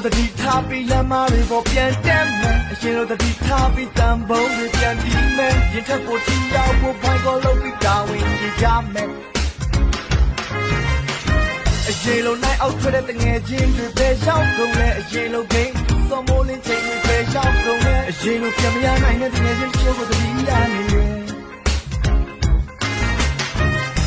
[0.00, 9.08] လိုတတိထားပြီးလမ်းမတွေပေါ်ပြန်တက်မယ်အရင်လိုတတိထားပြီးတန်ပုံးတွေပြန်ပြီးမယ်ရင်ထက်ကိုတီးရောက်ဖို့ဘိုင်းကိုလုံးပြီးတာဝန်ကြည့်ကြမယ်
[11.88, 15.74] အရင်လိုနိုင်အောက်ထွက်တဲ့တငယ်ချင်းတွေပဲရောက်ကုန်တယ်အရင်လိုဂိမ်း
[16.08, 21.10] စောမိုးလင်းချိန်တွေပဲရောက်ကုန်တယ်အရင်လိုပြန်မရနိုင်တဲ့တငယ်ချင်းချိုးကိုတတိရနေတယ်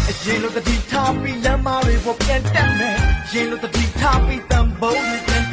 [0.10, 2.98] အရင်လိုတတိထားပြီးလမ်းမတွေပေါ်ပြန်တက်မယ်
[3.32, 5.53] ရင်လိုတတိထားပြီးတန်ပုံးတွေပြန်ပြီးမ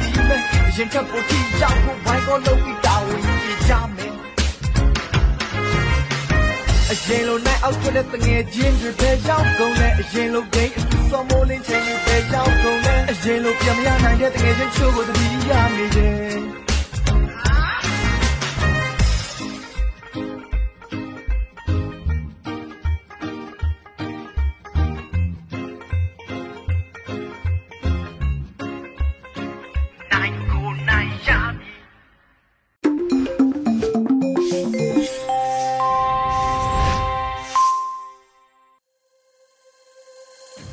[0.75, 4.13] ရင်ထပ်ပေါ်တီရောက်ဖို့ဘိုင်းကိုလုံးပြီးတာဝန်ကြည့်ကြမယ်
[6.91, 16.60] အရင်လိုနိုင်အောက်ထွက်တဲ့တငယ်ချင်းတွေပဲရောက်ကုန်တယ်အရင်လိုဂိမ်းအထူးစောမိုးလင်းချိန်တွေပဲရောက်ကုန်တယ်အရင်လိုပြန်မရနိုင်တဲ့တငယ်ချင်းချို့ကိုတတိရနေတယ်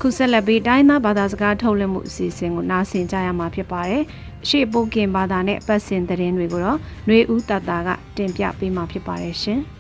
[0.09, 4.03] ခုဆက်လက်ပြီးတိုင်းသားဘာသာစကားထုတ်လွှင့်မှုအစီအစဉ်ကိုနားဆင်ကြရမှာဖြစ်ပါတယ်။
[4.45, 9.61] အရှိပုတ်ကင်ဘာသာနဲ့ပတ်စင်သတင်းတွေကိုတော့ຫນွေဦးတတာကတင်ပြပေးမှာဖြစ်ပါတယ်ရှင်။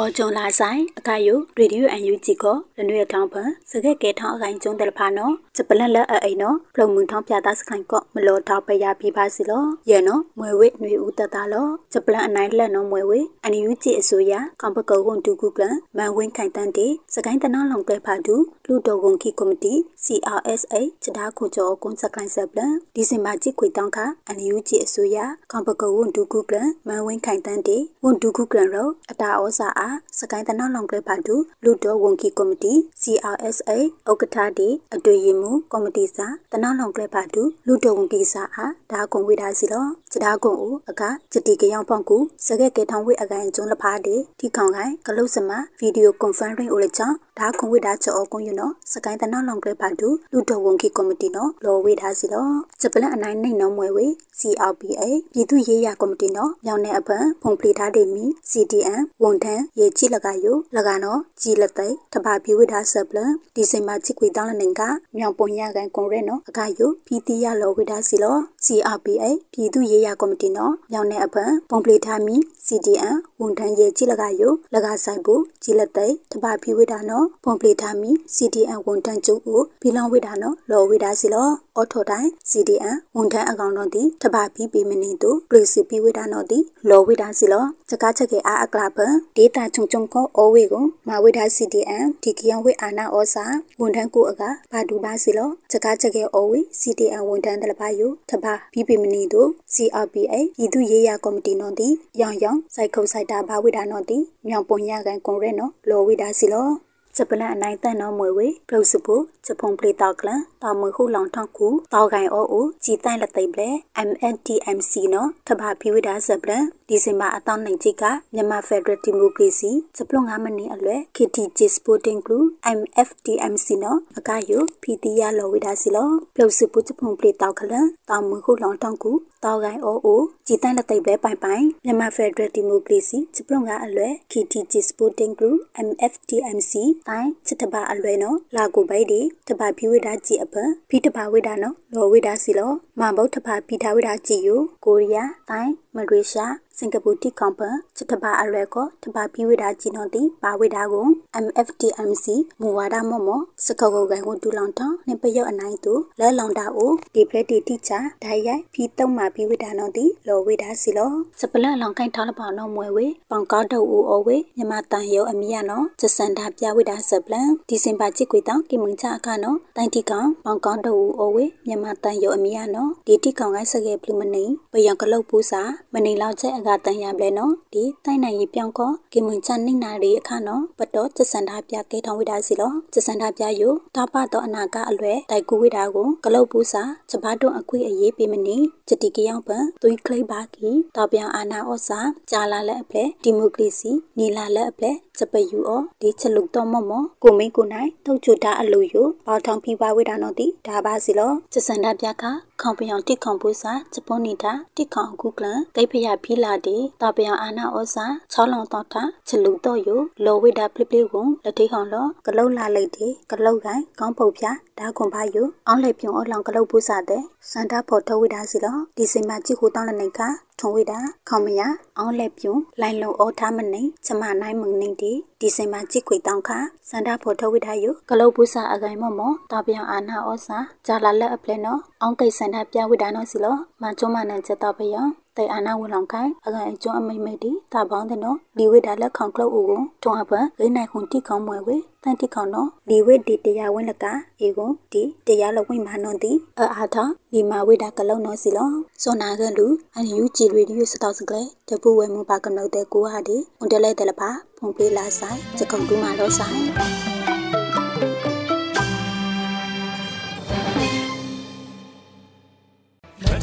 [0.00, 18.36] အော်ဂျွန်လာဆိုင်အခါယုရေဒီယိုအန်ယူဂျီကိုရနွေထောင်းဖန်စကက်ကဲထောင်းအခိုင်ကျုံတယ်ဖာနော်စပလန်လက်အိနော်ဖလုံမှုထောင်းပြတာစခိုင်ကော့မလောထောက်ပရပြပါစီလောရဲနော်မွေဝိနွေဦးတတလောစပလန်အနိုင်လက်နော်မွေဝိအန်ယူဂျီအစိုးရကံပကောကွန်တူကူကလန်မန်ဝင်းခိုင်တန်တေစကိုင်းတနောင်းလောင်ကဲဖာတူ
[18.68, 25.18] လူတော်ကွန်ကီကော်မတီ CRSA ချဒါခုကျော်ကွန်စကိုင်းဆပ်လန်ဒီဇင်ဘာจิตခွေတောင်းခအန်ယူဂျီအစိုးရ
[25.52, 29.87] ကံပကောကွန်တူကူကလန်မန်ဝင်းခိုင်တန်တေဝန်တူကူကလန်ရောအတာဩစာအား
[30.18, 32.72] စကိုင်းတနောင်းလောင်ကဲဖာတူလူတော်ဝန်ကီကော်မတီ
[33.02, 33.70] CRSA
[34.10, 52.48] ဥက္ကဋ္ဌတီအတွေ့ရမှုကော်မတီစာတနောင်းလောင်ကဲဖာတူလူတော်ဝန်ကီစာအားဒါကွန်ဝေဒါစီလောချဒါကွန်ဦးအခဂျတီကယောင်ဖောင်ကူစကက်ကဲထောင်းဝေအကန်ကျွန်းလဖားတေတီခေါင်ကိုင်ကလုတ်စမဗီဒီယိုကွန်ဖရင့်ဦးလေချောင်းဒါကွန်ဝေဒါချောကွန်ယူနော်စကိုင်းတနောင်းလောင်ကဲဖာတူလူတော်ဝန်ကီကော်မတီနော်လော်ဝေဒါစီလော
[52.80, 54.06] ဂျပလန်အနိုင်နိုင်နော်မွဲဝေ
[54.38, 63.18] CRPA ပြည်သူရေးရကော်မတီနော်မြောင်နယ်အပန်ဖုန်ပလီထားတေမီ CDN ဝန်ထမ်းရေချိလကယုလကနောကြည်လက်သိတဘာပြဝိဒါဆပ်လ
[63.54, 64.82] ဒီဇင်ဘာချစ်ကွေတောင်းလနေက
[65.16, 72.36] မြောင်ပုံရကန်ကွန်ရဲနော်အခါယုပီတီရလောဝိဒါစီလော CRPA ပြည်သူရေးရကော်မတီနော်မြောင်နေအပန်ပုံပလီထားမီ
[72.66, 88.98] CDN ဝန်ထမ်းရေချိလကယုလကဆိုင်ဘူးကြည်လက်သိတဘာပြဝိဒါနော်ပုံပလီထားမီ CDN ဝန်ထမ်းကျုပ်ကိုဘီလောင်ဝိဒါနော်လောဝိဒါစီလော အော်ထိုတိုင်း CDN ဝန်ထမ်းအကောင်တော်တီတဘာပြီးပေမနေသူပလီစီပြဝိဒါနော်တီလောဝိဒါစီလောစကားချက်ကေအားအကလာပ
[89.36, 93.44] ဒေတာချုံချုံကိုအိုဝေကိုမာဝိဒါ CDN ဒီကီယံဝိအာနာဩစာ
[93.80, 99.42] ဝန်ထမ်းကိုအကဘာဒူပါစီလောစကားချက်ကေအိုဝေ CDN ဝန်ထမ်းတလပါယုတဘာပြီးပေမနေသူ
[99.74, 101.88] CRPA ပြည်သူရေးရကော်မတီနော်တီ
[102.20, 106.68] ရောင်ရောင်စိုက်ခုတ်စိုက်တာဘာဝိဒါနော်တီမြောင်ပုံရကန်ကွန်ရဲနော်လောဝိဒါစီလော
[107.16, 109.14] စပလန်အနိုင်တန်တော်မွေဝေပလုစပု
[109.46, 113.68] စဖုံပလီတောက်ကလန်တာမွေခုလောင်ထောက်ကူတောက်ကိုင်အိုအိုជីတိုင်လက်သိပ်လေ
[114.08, 122.44] MNTMC နော်ထဘာဖီဝိဒါစပလန် ဒီဇင်ဘာအတောင်းနိုင်ချိကမြန်မာဖက်ဒရယ်ဒီမိုကရေစီစပလုံငါမနေအလွဲ KTJ Sporting Club
[122.78, 129.12] MFDMC နော်အကယုဖီတီယာလောဝိဒါစီလောပလုစပုစဖုံပလီတောက်ကလန်တာမွေခုလောင်ထောက်ကူ
[129.44, 136.72] တောက်ကိုင်အိုအိုជីတိုင်လက်သိပ်လေပိုင်ပိုင်မြန်မာဖက်ဒရယ်ဒီမိုကရေစီစပလုံငါအလွဲ KTJ Sporting Club MFDMC
[137.08, 140.54] တိုင်းစစ်တပါအလွဲနော်လာကိုဘိုက်ဒီတပါဖီဝိဒါကြည့်အပ
[140.90, 142.70] ဖီတပါဝိဒါနော်လောဝိဒါစီလော
[143.00, 151.06] မဘုတ်တပါဖီထားဝိဒါကြည့်ယိုကိုရီးယားတိုင်း မလေးရှားစင်ကာပူတိကွန်ပန်စစ်တပါအလွဲကိုတပါဖီဝိဒါကြည့်နော်တီပါဝိဒါကို
[151.44, 152.26] MFTMC
[152.60, 175.62] မူဝါဒမော့မော့စကောကိုကန်ကိုဒူလောင်ထောင်းနေပယော့အနိုင်သူလဲလောင်တာအိုဒီပလက်တီတိချာဒိုင်ရိုက်ဖီတုံးမာဖီဝိဒါနော်တီလောဝိဒါစီလောစပလန်လောင်ကိုင်းထောင်းလပေါနော်မွဲဝေပေါင်ကောက်တော့ဦးအိုဝေမြမတန်ရုံအမီရနော်စစန်တာပြဝိဒါစပလန်ဒီစင်ပါချစ်ကွေတောင်းကိမုန်ချအခါနော်တိုင်တီကောင်ပေါင်ကောက်တော့ဦးအိုဝေမြမတန်ရုံအမီရနော်ဒီတိကောင်ကိုင်းစကေပလူမနေပယံကလုတ်ပူစာ
[175.94, 188.56] မနေလောက်ချက်အကတန်ရပလဲနော်ဒီတိုင်နိုင်ရီပြောင်းကောကိမွန်ချနိနာရီအခါနော်ပတော်စစန်တာပြကဲထောင်းဝိဒါစီလောစစန်တာပြယိုတာပတော့အနာကအလွဲတိုက်ကူဝိဒါကိုကလုတ်ပူစာစပါတွန်အခွေအရေးပေးမနေ
[188.88, 202.24] ချတိကရောက်ပန်သွေးကလိပါကီတော်ပြောင်အာနာဩစာကြာလာလက်အဖလက်ဒီမိုကရေစီနီလာလက်အဖလက် စပယူအောဒီချလုတော့မမကိုမင်းကိုနိုင်ထုတ်ချတာအလူယိုပေါထောင်ဖိပါဝိဒါနော်တိဒါပါစီလောစစန်တာပြက
[202.60, 214.44] ခေါပယံတိခေါပူစာဂျပွန်နေတာတိခေါကုကလန်ဂိဖယဖီလာတီတာပယံအာနာဩစာချောလောင်တော့တာချလူတော့ယိုလောဝိဒါပလိပလိကိုလက်ထိခေါလောကလုတ်လာလိုက်တီကလုတ်ကိုင်ကောင်းပုတ်ပြ
[214.78, 220.20] ဒါကွန်ပါယိုအောင်လေပြုံအလောင်ကလုတ်ပူစာတဲ့ စန္ဒဖို့ထဝိဒါစီလောဒီစင်မကြည့်ကိုတောင်းလနေက
[220.60, 221.60] ထုံဝိတာခေါမယ
[221.98, 226.50] အောင်လက်ပြုံလိုင်လုံအောထားမနေချမနိုင်မုံနေတီဒီစင်မကြည့်ခွေတောင်းခ
[226.88, 235.02] စန္ဒဖို့ထဝိတာယုကလုတ်ပူစာအကိုင်မော့မော့တာပြောင်အာနာဩစာဂျာလာလက်အပလဲနော်အောင်ကိစန္ဒပြဝိတာနော်စီလောမချုံမနန်ချက်တော့ပယံ
[235.38, 244.04] တေအာနာဝင်လောင်ခိုင်အကန်အကျွန်းအမိမိတီတာပေါင်းတဲ့နော်ဒီဝိဒါလက်ခေါင်ကလုတ်ဦးကိုထုံအပန်ဂိနိုင်ခွန်တိခေါင်မွယ်ဝေတန်တိခေါင်နော်ဒီဝိဒီတရားဝင်လက
[244.40, 246.96] အေကိုဒီတရားလဝိမာနွန်တီအအားထ
[247.32, 248.70] ဒီမာဝိဒါကလုံနော်စီလော
[249.02, 256.62] စောနာကန်လူအန်ယူဂျီရေဒီယိုစတောက်စကလေတပူဝဲမူပါကနုတ်တဲ့ကိုဟာဒီွန်တလဲတယ်လပါဖုန်ပေးလာဆိုင်စကုံတူမာတော့ဆိုင်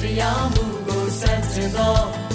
[0.01, 0.74] တရားမှု
[1.27, 2.34] ကို